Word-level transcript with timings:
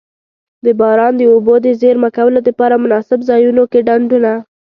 د 0.65 0.67
باران 0.79 1.13
د 1.17 1.21
اوبو 1.33 1.53
د 1.65 1.67
زیرمه 1.81 2.09
کولو 2.17 2.39
دپاره 2.49 2.75
مناسب 2.83 3.19
ځایونو 3.29 3.63
کی 3.71 3.79
ډنډونه. 3.87 4.33